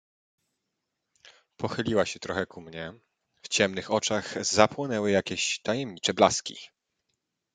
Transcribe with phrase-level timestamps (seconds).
[1.57, 2.93] "Pochyliła się trochę ku mnie,
[3.41, 6.57] w ciemnych oczach zapłonęły jakieś tajemnicze blaski."